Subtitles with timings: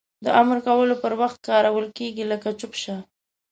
[0.25, 2.95] د امر کولو پر وخت کارول کیږي لکه چوپ شه!